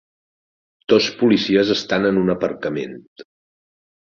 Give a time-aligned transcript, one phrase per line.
[0.93, 2.97] Dos policies estan en un aparcament.